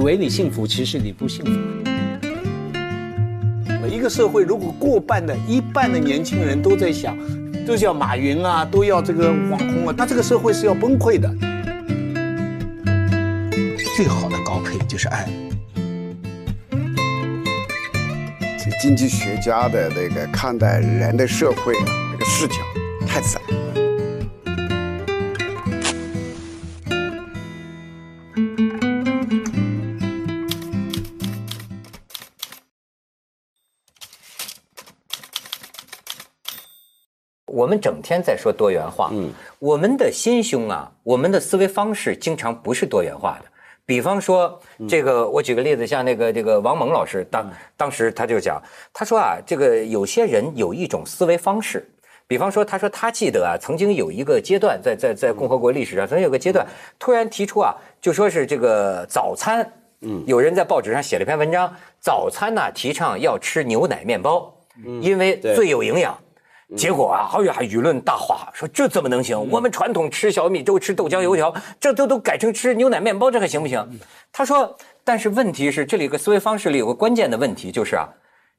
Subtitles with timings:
[0.00, 1.50] 为你幸福，其实你不幸福。
[3.92, 7.18] 一个社会如果过半的一半的年轻人都在想，
[7.66, 11.28] 都要马云啊，都要这个网红啊，那这个社会是要崩溃的。
[13.96, 15.28] 最好的高配就是爱。
[18.58, 22.54] 这个经济学家的那个看待人的社会啊，这个视角
[23.06, 23.59] 太窄。
[37.60, 43.44] 我们整天在说多元化，嗯，我们的心胸啊，我们的思维方式经常不是多元化的。
[43.84, 48.62] 比方说，这个我举个例子，像那个这个王蒙老师，当当时他就讲，
[48.94, 51.86] 他说啊，这个有些人有一种思维方式，
[52.26, 56.66] 比方说，他说他记得啊，曾经有一个阶段，在在在共和国历史上，曾经有个阶段，
[56.98, 64.50] 突然提出啊，就说是这个早餐，嗯，有人在报纸上写了一篇文章，早餐呢提倡要吃牛奶面包，
[65.02, 66.16] 因为最有营养。
[66.76, 69.50] 结果啊，哎呀，舆论大哗，说这怎么能行？
[69.50, 74.00] 我们传统吃小米粥、吃豆浆油条，这都都改成吃牛奶面包，这还行不行？
[74.30, 78.08] 他说，但是问题是，这里有个思维方式里有个关键的问题，就是啊，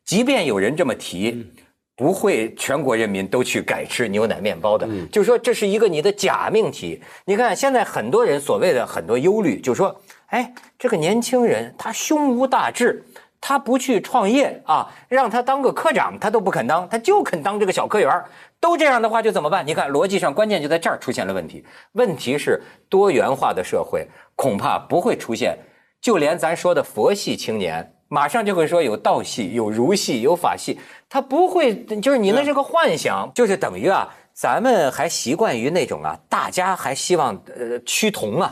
[0.03, 1.49] 即便有人这么提，
[1.95, 4.85] 不会全国人民都去改吃牛奶面包的。
[5.09, 7.01] 就是说，这是一个你的假命题。
[7.23, 9.95] 你看，现在很多人所谓的很多忧虑，就说，
[10.27, 13.03] 哎，这个年轻人他胸无大志。
[13.41, 18.23] 他不去创业啊，让他当个科长，他都不肯当，他就肯当这个小科员
[18.59, 19.65] 都这样的话，就怎么办？
[19.65, 21.65] 你看逻辑上关键就在这儿出现了问题。
[21.93, 25.57] 问题是多元化的社会恐怕不会出现，
[25.99, 34.07] 就连咱说的佛系青年，马上就会说有道系、有儒系、有法系，他不会，就是你那是个幻想，就是等于啊。
[34.33, 38.51] 咱们还习惯于那种啊，大家还希望呃趋同啊，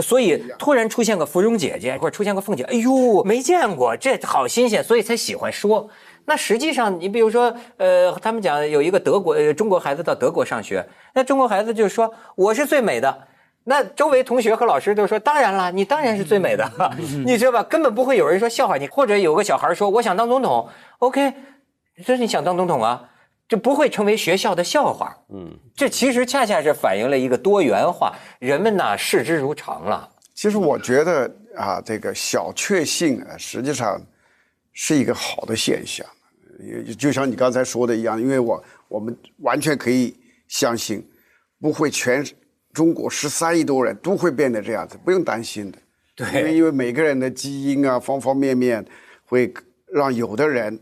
[0.00, 5.88] 所以突然出现个芙蓉姐姐或者出现个凤姐，哎呦，没见过，这好新鲜，所以才喜欢说。
[6.24, 10.84] 那实际上，你比如说，呃，他们讲有一个德国呃中国孩子到德国上学，
[11.14, 13.26] 那中国孩子就说我是最美的，
[13.64, 16.68] 那周围同学和老师都说当然了，你当然是最美的，
[17.26, 17.62] 你知道吧？
[17.64, 21.32] 根本不会有人说笑话你，或者有个小孩说我想当总统，OK，
[22.04, 23.10] 这是你想当总统啊。
[23.48, 25.16] 就不会成为学校的笑话。
[25.28, 30.08] 嗯，这其实恰恰是反映了一个多元化，人们呢视之如常了。
[30.34, 34.00] 其实我觉得啊，这个小确幸啊，实际上
[34.72, 36.04] 是一个好的现象。
[36.58, 40.18] 也就像你刚才说的一样，因为我我们完全可以
[40.48, 41.06] 相信，
[41.60, 42.24] 不会全
[42.72, 45.78] 中国十三亿多人都会变得这样子，不用担心的。
[46.16, 48.84] 对，因为因为每个人的基因啊，方方面面
[49.24, 49.52] 会
[49.92, 50.80] 让有的人。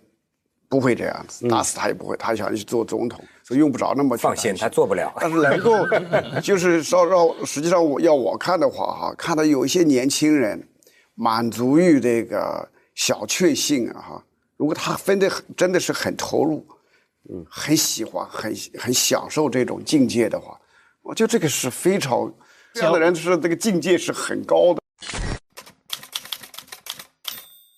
[0.75, 2.17] 不会这样子，打死他也不会。
[2.17, 5.13] 他想去做总统，所以用不着那么放心，他做不了。
[5.21, 5.71] 但是能够，
[6.43, 10.61] 就是说让实际上我要我看的话哈，看到有一些年轻人
[11.15, 14.25] 满足于这个小确幸啊哈，
[14.57, 16.67] 如果他分的真的是很投入，
[17.31, 20.59] 嗯，很喜欢，很很享受这种境界的话，
[21.03, 22.33] 我觉得这个是非常
[22.73, 24.83] 这样的人是这个境界是很高的。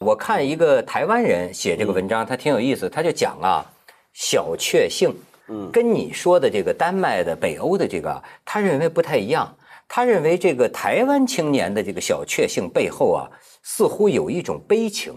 [0.07, 3.67] 我看一个台湾人写这个文章，他挺有意思，他就讲啊，
[4.13, 5.13] 小确幸，
[5.49, 9.53] 嗯，跟你说的这个丹麦的、北欧的这个，他认为不太一样。
[9.89, 13.27] 他认为这个台湾青年的这个小确幸背后啊，
[13.65, 15.13] 似乎有一种悲情。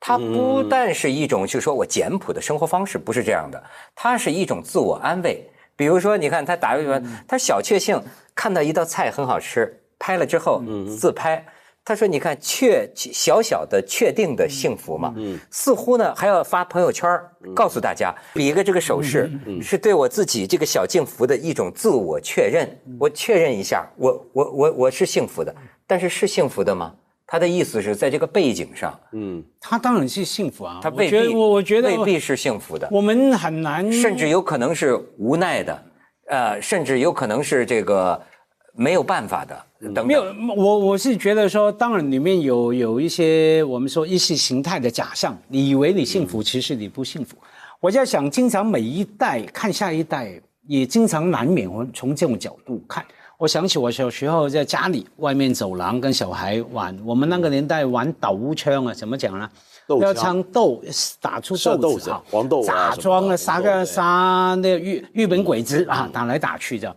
[0.00, 3.62] 他不但是一种，就说我简朴的生活方式不是这样的，
[3.94, 5.48] 它是一种自我安慰。
[5.76, 8.02] 比如说，你看他打个比方，他小确幸
[8.34, 10.60] 看到一道菜很好吃，拍了之后
[10.98, 11.46] 自拍。
[11.86, 17.08] 他说：“你看，确小小的确定的幸福嘛，嗯，似乎呢还要发朋友圈
[17.54, 19.30] 告诉大家，比一个这个手势，
[19.62, 22.68] 是对我自己这个小幸福的一种自我确认。
[22.98, 25.54] 我确认一下，我我我我是幸福的，
[25.86, 26.92] 但是是幸福的吗？
[27.24, 35.84] 他的意思是在这个背景上，嗯，他当然是幸福啊，他未必，我我觉得未必是幸福的，我们很难，甚至有可能是无奈的，
[36.30, 38.20] 呃，甚至有可能是这个。”
[38.76, 40.22] 没有办法的，没有
[40.54, 47.36] 我我是觉得说，当然里面有有一些我们说意识形态的假象，你以为你幸福，其实你不幸福。
[47.80, 53.04] 我在想，经常每一代看下一代，也经常难免从从这种角度看。
[53.38, 59.48] 我想起我小时候在家里外面走廊跟小孩玩，我们那个年代玩斗枪啊，怎么讲呢？
[60.00, 60.82] 要枪豆
[61.20, 66.96] 打出豆子，黄豆假装啊杀个杀那日日本鬼子啊，打来打去的。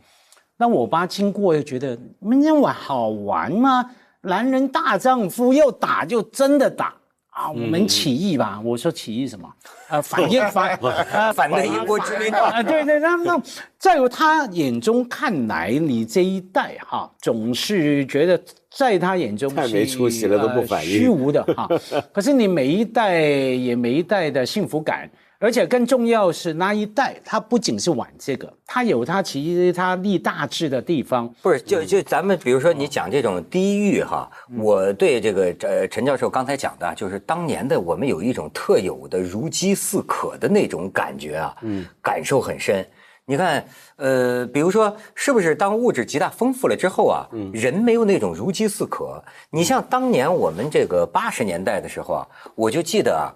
[0.62, 3.90] 那我爸经过又觉得，明天晚好玩吗？
[4.22, 6.94] 男人大丈夫要打就真的打
[7.30, 8.60] 啊，我们起义吧。
[8.62, 9.50] 我说起义什么？
[9.88, 13.42] 呃，反 英反呃反对英国殖民啊，对对，那那
[13.78, 18.38] 在他眼中看来，你这一代哈，总是觉得
[18.70, 21.70] 在他眼中太没出息了都不呃反应虚无的哈。
[22.12, 31.34] 可是你每一代也每一代的幸福感，而且更重要是那一代，他不仅是玩这个，他有他其实他立大志的地方。
[31.42, 42.86] 不是，就就咱们比如说你讲这种低欲哈，我对这个呃陈教授刚才讲的，就是当年的我们有一种特有的如饥似渴的那种感觉啊，嗯，感受很深。
[43.24, 43.64] 你看，
[43.96, 49.24] 呃，比如说，是不是当物质极大丰富了之后啊，人没有那种如饥似渴？
[49.52, 53.30] 你像当年我们这个八十年代的时候啊，我就记得啊，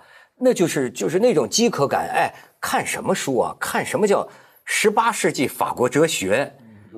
[0.44, 3.56] 那就是就是那种饥渴感，哎，看什么书啊？
[3.60, 4.28] 看什么叫
[4.66, 6.51] 十八世纪法国哲学？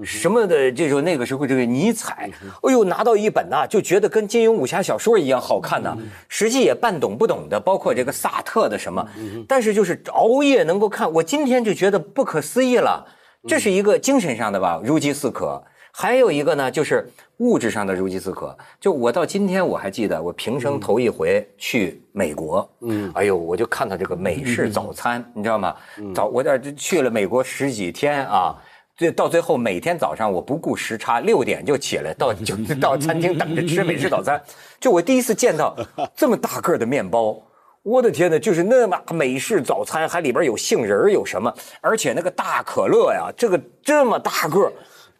[0.03, 2.30] 什么的这种那个时候这个尼采，
[2.63, 5.97] 哎呦拿到一本呐、就觉得跟金庸武侠小说一样好看呢、
[6.27, 9.07] 实际也半懂不懂的，包括这个萨特的什么，
[9.48, 13.07] 但是就是熬夜能够看，我今天就觉得不可思议了。
[13.48, 15.63] 这是一个精神上的吧，如饥似渴。
[15.97, 18.53] 还有一个呢，就是物质上的如饥似渴。
[18.81, 25.74] 就我到今天我还记得，我平生头一回去美国，嗯，哎呦，我就看到这个美式早餐，你知道吗？
[26.13, 28.62] 早我这去了美国十几天啊。
[28.97, 34.41] 这到最后每天早上我不顾时差，六点就起来到就 到餐厅等着吃美式早餐。
[34.81, 35.77] 就我第一次见到
[36.13, 37.41] 这么大个儿的面包，
[37.83, 44.74] 我的天呐，就是那么美式早餐，还里边有杏仁儿有什么，而且那个大可乐呀，这个这么大个儿。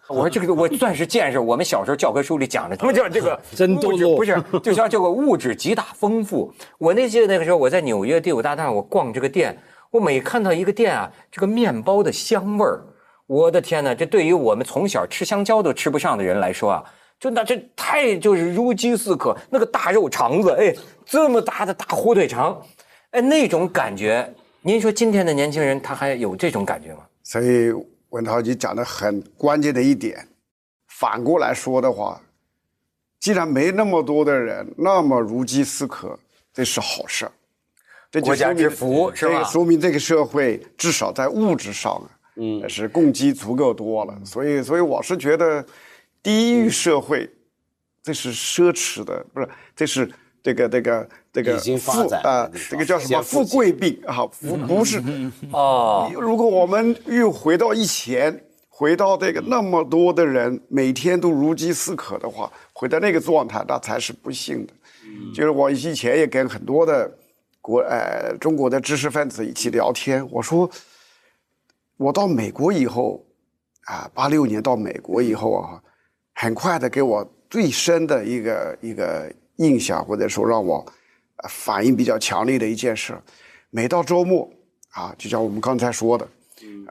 [0.07, 6.54] 我说这个我算是见识，我们小时候教科书里讲的，他们叫这个 真物质不是，就像这个物质极大丰富。
[6.78, 9.57] 我那记得那个时候我在纽约第五大道，我逛这个店，
[9.90, 12.84] 我每看到一个店啊，这个面包的香味儿，
[13.25, 13.96] 我的天哪！
[13.96, 16.84] 这对于我们从小吃香蕉都吃不上的人来说啊，
[17.19, 20.72] 就那这太就是如饥似渴，那个大肉肠子，哎，
[21.04, 22.62] 这么大的大火腿肠，
[23.10, 24.31] 哎，那种感觉，
[24.62, 27.00] 您说今天的年轻人他还有这种感觉吗？
[27.24, 27.74] 所以
[28.15, 30.25] 文涛你讲的很关键的一点，
[30.88, 32.21] 反过来说的话，
[33.19, 36.17] 既然没那么多的人那么如饥似渴，
[36.53, 37.31] 这是好事儿。
[38.09, 44.18] 这就说明国家之福是吧这个说明这个社会至少在物质上啊，嗯，是供给足够多了。
[44.23, 45.65] 所以，所以我是觉得，
[46.23, 47.29] 低欲社会，
[48.01, 50.09] 这是奢侈的，不是，这是
[50.41, 53.21] 这个这个这个已经发富展啊、这个叫什么？
[53.21, 54.99] 富富贵病啊，不不是。
[55.51, 64.73] 啊，如果我们又回到以前，回到这个那么多的人每天都如饥似渴的话，回到那个状态，那才是不幸的。
[65.33, 67.11] 就是我以前也跟很多的
[67.61, 70.69] 国呃中国的知识分子一起聊天，我说
[71.97, 73.25] 我到美国以后
[73.85, 75.81] 啊，八六年到美国以后啊，
[76.33, 80.93] 很快的给我最深的一个一个印象，或者说让我呃
[81.49, 83.13] 反应比较强烈的一件事，
[83.69, 84.49] 每到周末
[84.91, 86.27] 啊，就像我们刚才说的，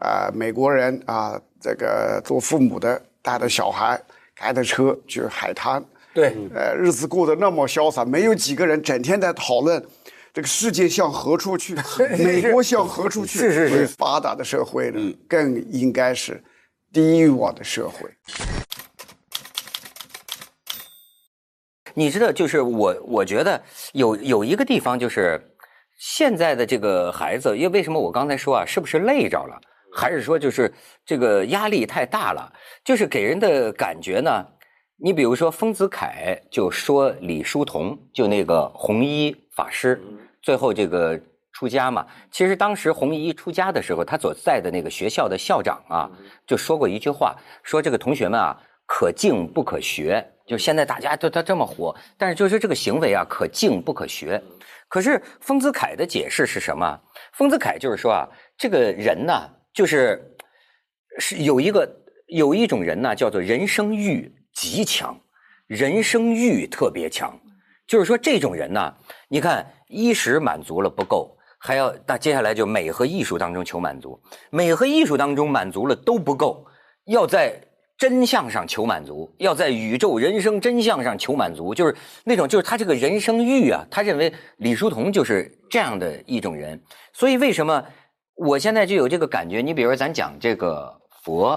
[0.01, 4.01] 啊、美国人啊，这个做父母的带着小孩
[4.37, 5.83] 开着车去海滩，
[6.13, 9.83] 对，呃，日子过得那么潇洒，没有几个人整天在讨论
[10.33, 11.75] 这个世界向何处去，
[12.19, 13.39] 美国向何处去。
[13.39, 16.43] 是是是发达的社会呢，更应该是
[16.93, 18.11] 低欲望的社会。
[21.95, 23.63] 你知道，就是我，我觉得
[23.93, 25.41] 有有一个地方，就是
[25.99, 29.57] 现在的这个孩子，因为为什么我刚才说啊，是不是累着了，
[29.95, 30.73] 还是说就是
[31.07, 32.53] 这个压力太大了？
[32.85, 34.45] 就是给人的感觉呢，
[34.97, 40.01] 你比如说丰子恺就说李叔同，就那个红衣法师，
[40.43, 41.19] 最后这个
[41.53, 42.05] 出家嘛。
[42.33, 46.11] 其实当时红衣出家的时候，他所在的那个学校的校长啊，
[46.45, 50.29] 就说过一句话，说这个同学们啊，可敬不可学。
[50.47, 54.43] 就现在大家都他这么火，但是就是这个行为啊，可敬不可学。
[54.89, 57.01] 可是丰子恺的解释是什么？
[57.33, 60.37] 丰子恺就是说啊，这个人呢，就是
[61.19, 61.91] 是有一个
[62.27, 65.19] 有一种人呢，叫做人生欲极强，
[65.67, 67.39] 人生欲特别强。
[67.87, 68.95] 就是说这种人呢，
[69.29, 74.21] 你看衣食满足了不够，还要那接下来就美和艺术当中求满足，
[74.51, 76.67] 美和艺术当中满足了都不够，
[77.07, 77.61] 要在
[77.97, 86.81] 真相上求满足，要在宇宙人生真相上求满足，就是那种就是他这个人生欲啊，他认为李叔同就是这样的一种人，
[87.13, 87.85] 所以为什么
[88.37, 89.61] 我现在就有这个感觉？
[89.61, 91.57] 你比如说咱讲这个佛，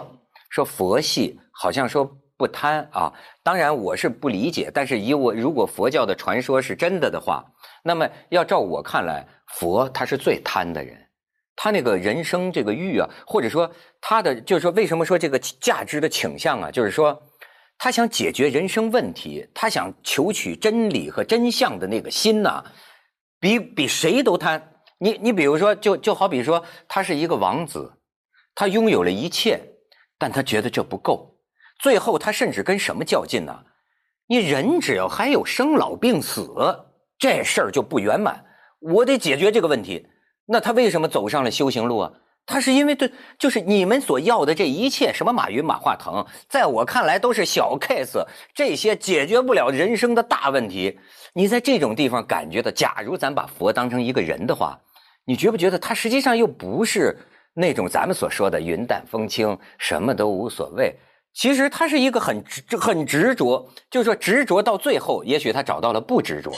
[0.50, 3.12] 说佛系好像说不贪啊，
[3.44, 7.44] 当然我是不理解，但是以我如果佛教的传说是真的的话，
[7.84, 9.25] 那么要照我看来，
[9.56, 10.96] 佛他是最贪的人。
[11.58, 17.20] 他那个人生这个欲啊，或者说他的就是说，为什么说这个价值的倾向啊，就是说
[17.80, 22.64] 他想解决人生问题，他想求取真理和真相的那个心呐、
[23.40, 24.76] 比比谁都贪。
[25.00, 27.92] 你你比如说，就就好比说，他是一个王子，
[28.54, 29.60] 他拥有了一切，
[30.18, 31.36] 但他觉得这不够，
[31.80, 33.64] 最后他甚至跟什么较劲呢？
[34.28, 36.50] 你人只要还有生老病死，
[37.18, 38.46] 这事儿就不圆满。
[38.80, 40.06] 我得解决这个问题。
[40.48, 42.12] 那他为什么走上了修行路啊？
[42.50, 48.25] 他是因为对，就是你们所要的这一切，什么马云、马化腾，在我看来都是小 case，
[48.56, 50.98] 这些解决不了人生的大问题。
[51.34, 54.80] 你在这种地方感觉到，假如咱把佛当成一个人的话，
[55.25, 57.18] 你觉不觉得他实际上又不是
[57.54, 60.96] 那种咱们所说的云淡风轻，什么都无所谓？
[61.34, 66.54] 其实他是一个很执、很执着，就是说执着到最后，也许他找到了不执着。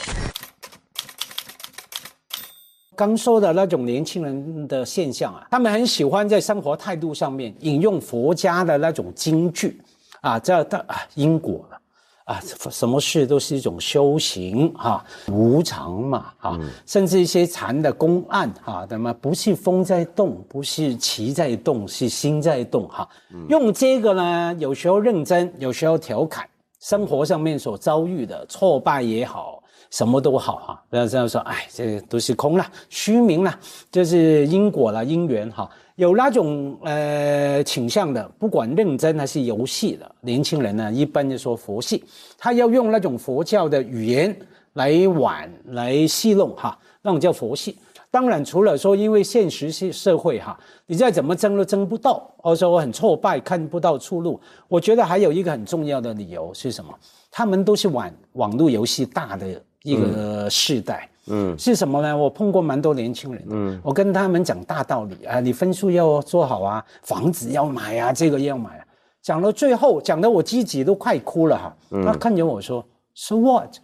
[3.00, 9.80] 刚说的那种年轻人的现象啊，他们很喜欢在生活态度上面引用佛家的那种金句
[10.20, 11.80] 啊，这的啊因果了
[12.26, 12.38] 啊，
[12.70, 23.08] 什么事都是一种修行哈，无常嘛啊，甚至一些禅的公案哈，那么不是风在动，不是旗在动，是心在动哈。
[23.48, 26.46] 用这个呢，有时候认真，有时候调侃，
[26.80, 29.59] 生活上面所遭遇的挫败也好。
[29.90, 33.58] 什么都好哈，不要这样说，哎，这都是空了，虚名了，
[33.90, 35.68] 这是因果了，因缘哈。
[35.96, 42.02] 有那种呃倾向的，不管认真还是游戏的年轻人呢，一般就说佛系，
[42.38, 44.34] 他要用那种佛教的语言
[44.74, 47.76] 来玩来戏弄哈，那种叫佛系。
[48.12, 54.40] 当然，除了说因为现实是社会哈，你再怎么争都争不到，或者说我很挫败，看不到出路。
[54.68, 56.92] 我觉得还有一个很重要的理由是什么？
[57.30, 59.62] 他们都是玩网络游戏大的。
[59.82, 62.16] 一个世代，嗯，是什么呢？
[62.16, 68.84] 我碰过蛮多年轻人，嗯，我跟他们讲大道理啊，你分数要做好啊，房子要买啊，这个要买啊，
[69.22, 71.76] 讲到最后，讲的我自己都快哭了哈。
[72.04, 72.84] 他看着我说
[73.14, 73.76] ，So what？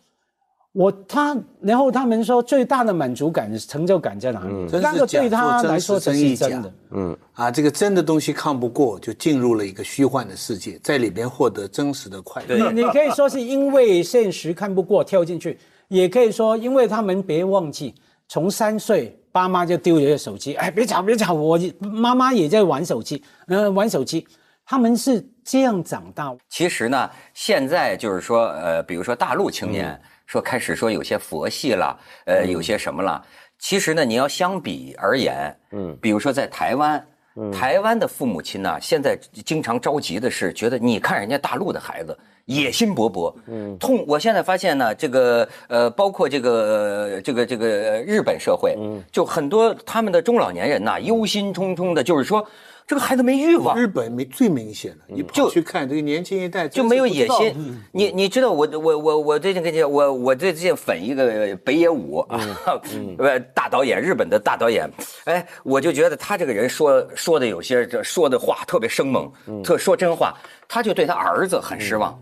[0.73, 4.53] 我他，然后他们说最大的满足感、成就感在哪里？
[4.73, 12.71] 那个对他来说真是真的，嗯啊，这个真的东西看不过，就进入了一个虚幻的世界，在里边获得真实的快乐。
[12.71, 15.59] 你你可以说是因为现实看不过跳进去。
[15.89, 17.95] 也可以说，因为他们别忘记，
[18.29, 24.27] 从三岁爸妈就丢了手机，哎，别吵别吵，我妈妈也在玩手机，嗯，玩手机，
[24.65, 26.35] 他们是这样长大。
[26.49, 33.25] 其实呢，现在就是说，呃，比如说大陆青年说开始说有些佛系了，呃，有些什么了。
[33.59, 37.07] 其实呢，你要相比而言，嗯，比如说在台湾，
[37.53, 42.17] 台湾的父母亲呢，现在经常着急的是，觉得你看人家大陆的孩子。
[42.47, 44.05] 野心勃勃，嗯，痛。
[44.07, 47.67] 我现在发现呢，这个呃，包括这个这个这个
[48.03, 52.47] 日本社会，嗯，就很多他们的中老年人呐，忧心忡忡的，就是说。
[52.87, 57.83] 这个孩子没欲望，日本没最明显的，你就去看这个年轻一代就没有野心。
[57.91, 62.41] 你你知道我我我我最近跟你讲，我我最近粉一个北野武啊，
[63.19, 64.89] 呃大导演，日本的大导演，
[65.25, 69.33] 哎，我就觉得他这个人说说的有些这说的话特别生猛，
[69.65, 70.33] 特说真话，
[70.69, 72.17] 他就对他儿子很失望。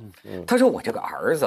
[0.47, 1.47] 他说我这个儿子，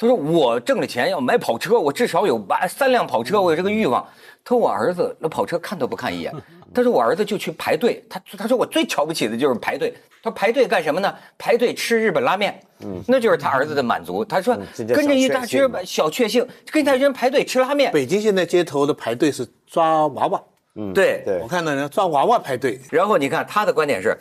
[0.00, 4.02] 他说我挣了钱要买跑车，我至少有八三辆跑车，我有这个欲望。
[4.42, 6.32] 他说我儿子那跑车看都不看一眼。
[6.72, 8.02] 他说：“我儿子就去排队。
[8.08, 9.92] 他他说我最瞧不起的就是排队。
[10.22, 11.14] 他说排队干什么呢？
[11.36, 12.58] 排队吃日本拉面。
[12.82, 14.24] 嗯，那就是他儿子的满足。
[14.24, 14.56] 他说
[14.88, 17.92] 跟着一大群小确幸，跟一大群排队吃拉面。
[17.92, 20.42] 北京现在街头的排队是抓娃娃。
[20.76, 22.80] 嗯，对对，我看到人抓娃娃排队。
[22.90, 24.16] 然后你看他的观点是。”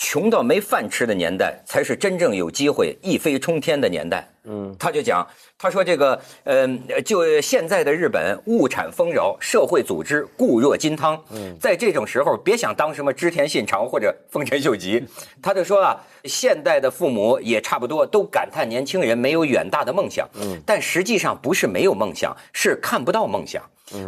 [0.00, 4.26] 穷到没饭吃的年代，才是真正有机会一飞冲天的年代。
[4.44, 5.24] 嗯，他就讲，
[5.58, 11.22] 他说这个，嗯，就现在的日本物产丰饶，社会组织固若金汤。
[11.32, 15.04] 嗯，在这种时候，别想当什么织田信长或者丰臣秀吉。
[15.42, 20.26] 他就说啊，现代的父母也差不多都感叹年轻人没有远大的梦想。
[20.40, 23.62] 嗯，但实际上不是没有梦想，是看不到梦想。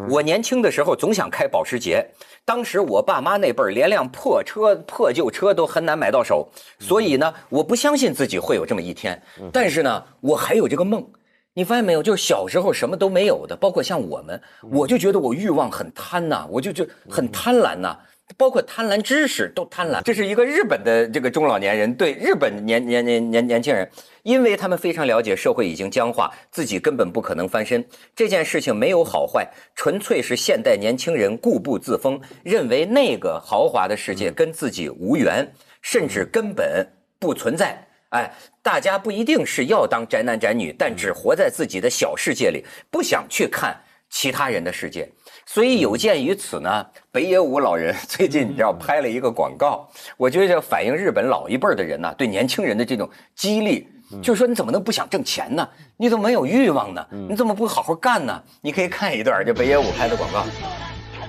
[0.08, 2.06] 我年轻的时候总想开保时捷。
[2.44, 9.20] 当时我爸妈那辈儿连辆破车、破旧车都很难买到手，所以呢，我不相信自己会有这么一天。
[9.52, 11.06] 但是呢，我还有这个梦。
[11.54, 12.02] 你发现没有？
[12.02, 17.96] 就是小时候什么都没有的，包括像我们，我就觉得我欲望很贪呐，我就就很贪婪呐。
[18.36, 23.88] 包括贪婪知识都贪婪，这是一个日本的这个中老年人对日本年年年年年轻人，
[24.22, 27.84] 因为他们非常了解社会已经僵化，自己根本不可能翻身。
[28.14, 36.86] 这件事情没有好坏，纯粹是现代年轻人固步自封，认为那个豪华的世界跟自己无缘，甚至根本
[37.18, 37.86] 不存在。
[38.10, 38.30] 哎，
[38.62, 43.74] 大家不一定是要当宅男宅女，但只活在自己的小世界里，不想去看
[44.10, 45.08] 其他人的世界。
[45.51, 53.87] 所以有鉴于此呢，北野武老人 最近你知道拍了一个广告，我觉得反映日本老一辈的人呢对年轻人的这种激励。
[54.21, 55.67] 就是说你怎么能不想挣钱呢？
[55.97, 57.05] 你怎么没有欲望呢？
[57.11, 58.41] 你怎么不好好干呢？
[58.61, 60.45] 你可以看一段这北野武拍的广告。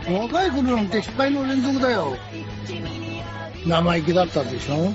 [0.07, 2.17] 若い頃なんて失敗の連続だよ。
[3.67, 4.95] 生意気だったでしょ。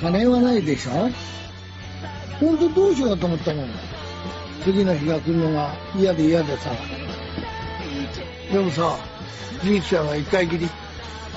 [0.00, 1.10] 金はないでしょ。
[2.40, 3.66] 本当どうしようと思ったもん。
[4.64, 6.70] 次の日が来るのが嫌で嫌でさ。
[8.51, 8.97] でもさ、
[9.63, 10.69] 人生は一回きり。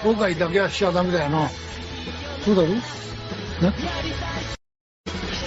[0.05, 1.49] 後悔だけはしちゃダメだよな。
[2.45, 2.69] そうだろ？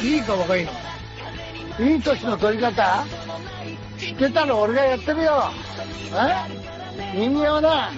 [0.03, 0.71] いいか若いの？
[1.87, 3.05] いい年の取り方？
[3.97, 4.59] 知ってたの？
[4.59, 5.43] 俺がやってるよ。
[6.13, 7.17] え？
[7.17, 7.91] 人間はな、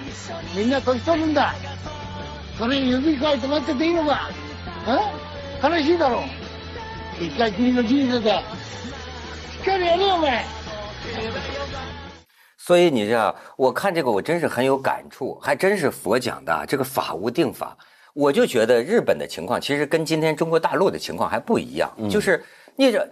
[0.56, 1.56] みんな年取るんだ。
[2.60, 4.30] それに指かいて待ってていいのか？
[4.88, 5.68] え？
[5.68, 6.24] 悲しいだろ？
[7.20, 8.30] 一回きりの人生で。
[8.30, 8.34] し
[9.62, 10.46] っかりやれよ、お前。
[12.66, 17.78] 所以你知道，我看这个我真是很有感触，还真是佛讲的这个法无定法。
[18.14, 22.42] 我就觉得日本的情况其实跟今天中国大陆的情况还不一样，就是
[22.78, 23.06] 你这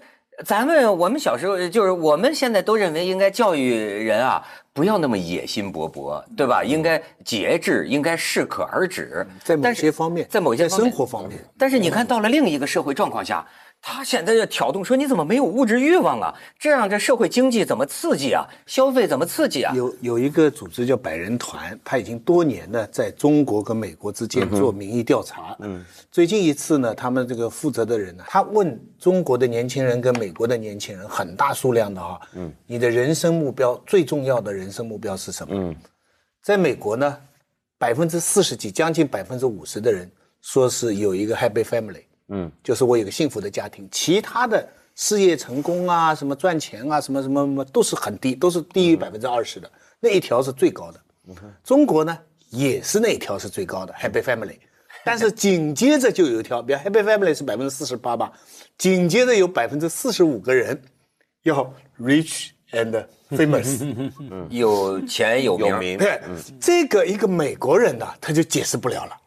[0.45, 4.41] 咱们我们小时候就是我们现在都认为应该教育人啊，
[4.71, 6.63] 不要那么野心勃勃，对吧？
[6.63, 9.27] 应该节制，应该适可而止。
[9.43, 13.45] 在某些方面，在某些生活方面，但是你看到了另一个社会状况下。
[13.83, 16.31] 他现在要挑动说你怎么没有物质欲望啊？
[16.59, 18.45] 这样这社会经济怎么刺激啊？
[18.67, 19.73] 消费怎么刺激啊？
[19.75, 25.55] 有有一个组织叫百人团，他已经多年呢在中国跟美国之间做民意调查。
[25.59, 35.55] 嗯，最近一次呢，他们这个负责的人呢，他问中国的年轻人跟美国的年轻人，很大数量的哈，嗯，你的人生目标最重要的人生目标是什么？
[35.57, 35.75] 嗯，
[36.43, 37.17] 在美国呢，
[37.79, 40.09] 百分之四十几，将近百分之五十的人
[40.41, 42.03] 说是有一个 happy family。
[42.33, 49.69] 嗯，就是我有个幸福的家庭，其他的事业成功啊，什么赚钱啊，什么什么什么都是很低，都是低于百分之二十的。
[49.99, 50.99] 那一条是最高的。
[51.61, 52.17] 中国呢
[52.49, 54.57] 也是那一条是最高的，Happy Family。
[55.03, 58.31] 但是紧接着就有一条，比如 Happy Family 是百分之四十八吧，
[58.77, 60.81] 紧接着有百分之四十五个人
[61.43, 64.09] 要 Rich and Famous，
[64.49, 65.97] 有钱有名。
[65.97, 66.21] 对，
[66.61, 69.17] 这个一个美国人呢他就解释不了了。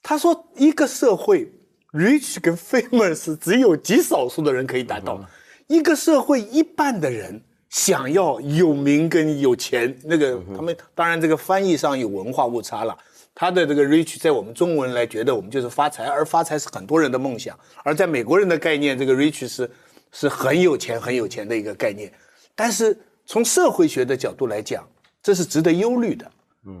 [0.00, 1.50] 他说一个社会。
[1.94, 5.24] Rich 跟 famous 只有极少数的人可以达到，
[5.68, 12.98] 一个社会一半的人想要有名跟有钱，那个他们当然这个翻译上有文化误差了。
[13.32, 19.70] 他的这个 rich 在我们中文来觉得我们就是发财，而发财是很多人的梦想，而在美国人的概念，这个 rich 是
[20.10, 22.12] 是很有钱很有钱的一个概念。
[22.56, 24.84] 但是从社会学的角度来讲，
[25.22, 26.28] 这是值得忧虑的，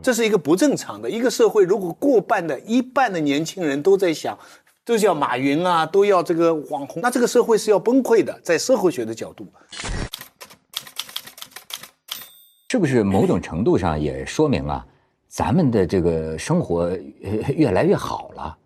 [0.02, 1.62] 这是一个不正常的一个社会。
[1.62, 4.36] 如果过半的一半的年轻人都在想。
[4.84, 8.38] 都叫马云啊，都要这个网红，那这个社会是要崩溃的。
[8.42, 9.50] 在社会学的角度，
[12.68, 14.84] 是不是某种程度上也说明啊，
[15.26, 16.90] 咱们的这个生活
[17.56, 18.56] 越来越好了，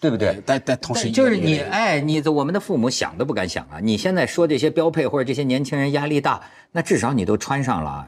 [0.00, 0.40] 对不对？
[0.46, 3.78] 但但同时，就是你哎，你的我们的父母想都不敢想啊！
[3.82, 6.40] 你现在说这些标配或者这些年轻人压力大，
[6.72, 8.06] 那至少你都穿上了。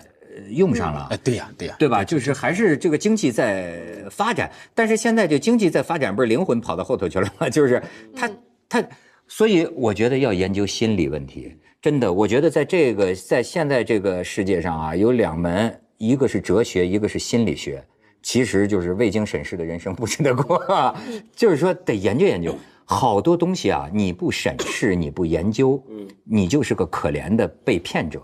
[0.51, 2.03] 用上了，哎，对呀，对呀，对吧？
[2.03, 3.79] 就是还是这个经济在
[4.11, 7.49] 发展，但是现在这经济在发展，不是灵魂跑到后头去了吗？
[7.51, 7.83] 就是
[8.15, 8.31] 他
[8.69, 8.85] 他，
[9.29, 17.85] 所以我觉得要研究心理问题，真的，我觉得在这个在现在这个世界上啊，有两门，一个是哲学，一个是心理学，
[18.23, 20.95] 其实就是未经审视的人生不值得过，
[21.37, 25.83] 就是说得研究研究，好多东西啊，你不审视，你不研究，
[26.25, 28.23] 你就是个可怜的被骗者，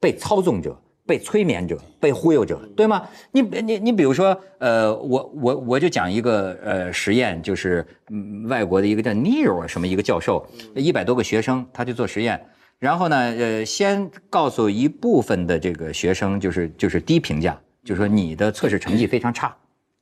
[0.00, 0.80] 被操纵者。
[1.10, 3.02] 被催眠者、被忽悠者，对吗？
[3.32, 10.46] 你你你，比如说，呃，我我我就讲一个呃实验，就是嗯，外国的一个叫 Neil 什么一个教授，
[10.76, 12.40] 一百多个学生，他去做实验，
[12.78, 19.52] 然后呢，呃，先告诉一部分的这个学生，就是就是低评价，就是说你的测试成绩非常差，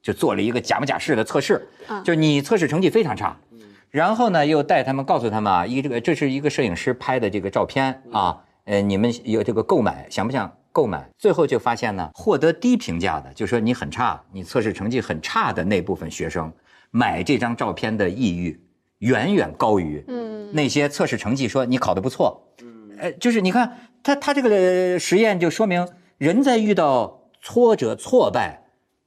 [0.02, 1.66] 就做了一个假模假式的测试，
[2.04, 3.34] 就你测试成绩非常差，
[3.90, 10.52] 然后呢，又带他们告诉他们啊，一这个这是一个摄影师拍的这个照片啊，呃，你们有这个购买，想不想？
[10.72, 16.52] 购买，最后就发现呢，获得低评价的，就说你很差，你测试成绩很差的那部分学生，
[16.90, 18.60] 买这张照片的意欲
[18.98, 28.62] 远远高于嗯那些测试成绩说你考得不错，嗯，呃，就是你看他他这个实验就说明人在遇到挫折挫败，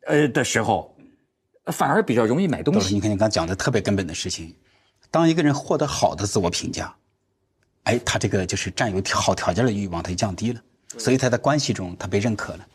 [0.07, 0.95] 呃的时候，
[1.65, 2.95] 反而比较容易买东西。
[2.95, 4.55] 你看你刚讲的特别根本的事情，
[5.09, 6.95] 当一个人获得好的自我评价，
[7.83, 10.61] 哎，他这个就是占有好条件的欲望他就降低了。
[10.97, 12.67] 所以他在关系中他被认可了，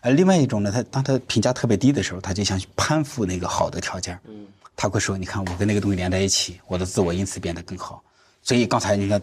[0.00, 4.18] 而另外一种呢，他当他评价特别低的时候，他就想去攀附那个好的条件。
[4.26, 8.02] 嗯，他会说：“你看我跟那个东西连在一起，我的自我因此变得更好。”
[8.42, 9.20] 所以刚才你看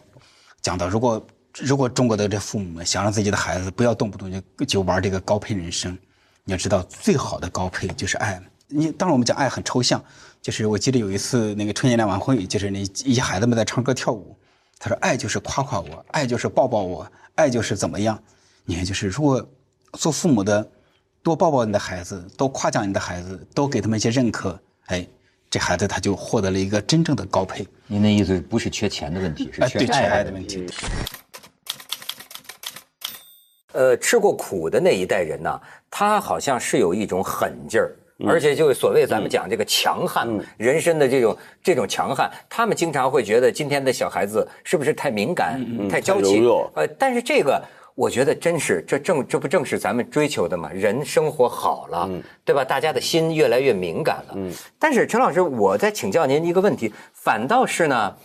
[0.61, 1.27] 讲到，如果
[1.59, 5.97] 如果中国的这父母们想让自己的孩子不要动不动就就玩这个高配人生，
[6.43, 8.39] 你要知道最好的高配就是爱。
[8.67, 10.03] 你当然我们讲爱很抽象，
[10.41, 14.37] 就是我记得有一次那个春节联欢晚会，就是那一些孩子们在唱歌跳舞。
[14.79, 18.21] 他说：“爱就是夸夸我，爱就是抱抱我，爱就是怎么样？
[18.69, 19.49] 你看，就是如果
[19.93, 20.69] 做父母的
[21.23, 25.07] 多抱抱你的孩子，多夸奖你的孩子，多给他们一些认可，哎，
[25.49, 27.65] 这孩子他就获得了一个真正的高配。
[27.87, 30.67] 您的意思不是缺钱的问题，是哎，缺爱爱的问题。
[33.71, 37.95] 呃，吃过苦的那一代人呢，他好像是有一种狠劲儿，
[38.27, 40.27] 而且就是所谓咱们讲这个强悍，
[40.57, 46.43] 人生的这种这种强悍，他们经常会觉得今天的小孩子是不是太敏感、太娇气？
[46.75, 47.63] 呃，但是这个。
[47.97, 50.69] 我觉得真是，这正这不正是咱们追求的吗？
[50.71, 52.07] 人生活好了，
[52.45, 52.63] 对吧？
[52.63, 54.37] 大家的心越来越敏感了。
[54.77, 58.15] 但是陈老师，我再请教您一个问题，反倒是呢，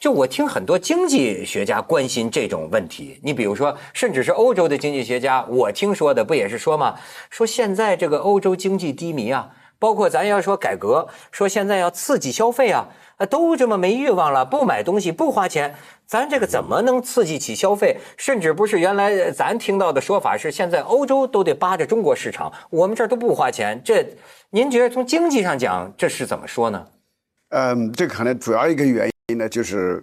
[0.00, 6.96] 就我听很多经济学家关心这种问题，你比如说，甚至是欧洲的经济学家，我听说的不也是说吗？
[7.30, 15.74] 说现在这个欧洲经济低迷啊，包括咱要说改革，说现在要刺激消费啊，啊都这么没欲望了，不买东西，不花钱，
[16.06, 17.98] 咱这个怎么能刺激起消费？
[18.16, 24.06] 甚至不是原来咱听到的说法是，现在欧洲都得扒着中国市场，我们这儿都不花钱，这
[24.50, 26.86] 您觉得从经济上讲，这是怎么说呢？
[27.50, 30.02] 嗯，这可能主要一个原因呢，就是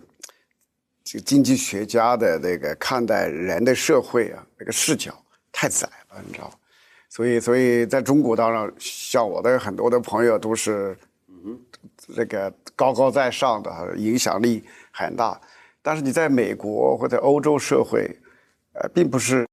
[1.04, 5.14] 这个经济学家的那个看待人的社会啊，那个视角
[5.52, 6.54] 太窄了，你知道吗？
[7.14, 10.98] 所以，所以在中国，当然像我的很多的朋友都是，
[12.16, 15.40] 这个高高在上的，影响力很大。
[15.84, 18.10] 但是你在美国或者欧洲社会，
[18.74, 19.48] 呃，并不是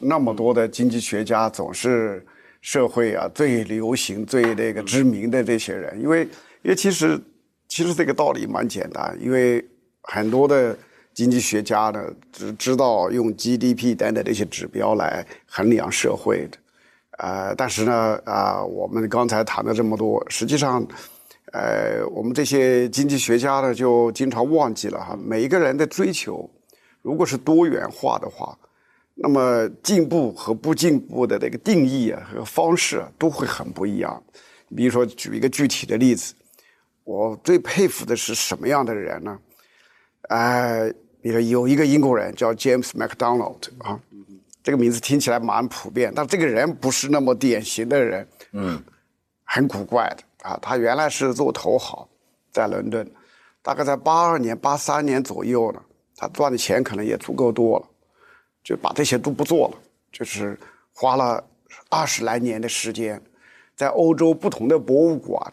[0.00, 2.24] 那么多的经济学家总是
[2.62, 6.22] 社会啊最流行、最那个知名的这些人，因为
[6.62, 7.20] 因为其实
[7.68, 9.62] 其实这个道理蛮简单，因为
[10.04, 10.74] 很多的
[11.12, 16.56] 经济学家呢只知道用 GDP 等等这些指标来衡量社会的，
[17.22, 20.86] 呃，但是呢啊、我们刚才谈了这么多，实际上。
[21.52, 26.48] 呃，我们这些经济学家呢，就经常忘记了哈，每一个人的追求，
[27.02, 28.56] 如果是多元化的话，
[29.14, 34.22] 那么进步和不进步的那个定义啊和方式啊都会很不一样。
[34.74, 36.32] 比如说，举一个具体的例子，
[37.04, 39.38] 我最佩服的是什么样的人呢？
[40.30, 44.00] 呃，比如有一个英国人叫 James MacDonald 啊，
[44.62, 48.82] 这个名字听起来蛮普遍，但这个人不是那么典型的人，嗯，
[49.44, 50.58] 很古怪的啊。
[50.62, 52.08] 他原来是做投行，
[52.52, 53.10] 在伦敦，
[53.60, 55.82] 大概在八二年、八三年左右呢，
[56.16, 57.86] 他赚的钱可能也足够多了，
[58.62, 59.78] 就把这些都不做了，
[60.12, 60.58] 就是
[60.94, 61.42] 花了
[61.88, 63.20] 二十来年的时间，
[63.74, 65.52] 在欧洲不同的博物馆，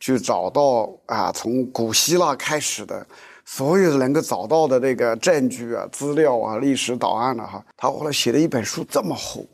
[0.00, 3.06] 去找到啊，从古希腊开始的
[3.44, 9.44] 所有能够找到的那个证据啊、资料啊、历史档案呢，哈，他后来写了一本书这么厚，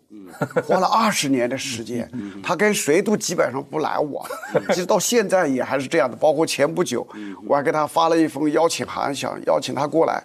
[0.65, 2.11] 花了二十年的时间，
[2.43, 4.25] 他跟谁都基本上不来往，
[4.69, 6.17] 其实到现在也还是这样的。
[6.17, 7.07] 包括前不久，
[7.47, 10.23] 我还给他发了一封邀请函，想邀请他过来，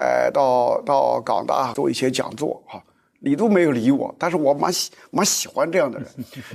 [0.00, 2.82] 呃，到到港大做一些讲座哈。
[3.26, 6.08] 你都没有理我，但是我蛮喜蛮喜欢这样的人，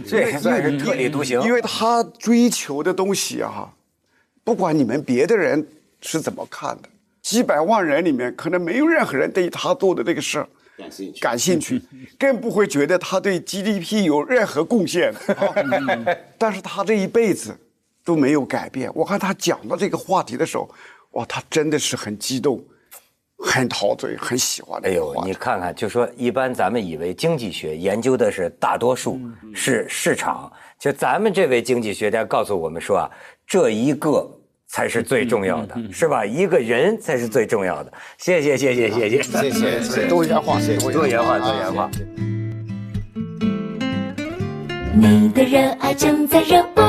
[0.06, 1.41] 这算是特立独行。
[1.41, 3.74] 因为他追求的东西啊，哈，
[4.43, 5.65] 不管你们别的人
[6.02, 6.90] 是怎么看的，
[7.22, 11.82] 几百万人里面可能没有任何人对他做的这个事儿感兴趣感兴趣，
[12.18, 15.12] 更不会觉得他对 GDP 有任何贡献。
[15.28, 15.54] 啊
[16.38, 17.58] 但是他这一辈子
[18.06, 18.90] 都没有改变。
[18.96, 20.70] 我看他讲到这个话题的时候，
[21.12, 22.64] 哇，他真的是很激动，
[23.38, 25.14] 很陶醉，很喜欢哎呦。
[25.26, 29.20] 你看看，就说一般咱们以为经济学研究的是大多数，
[29.54, 33.12] 是市场，就咱们这位经济学家告诉我们说啊，
[33.46, 34.26] 这一个
[34.69, 36.23] 才是最重要的，是吧？
[36.23, 37.91] 一个人才是最重要的。
[38.17, 40.60] 谢谢，谢谢，谢谢，谢谢，谢谢多元化，
[40.91, 41.89] 多元化，多元化。
[44.93, 46.84] 你的热爱正在热播。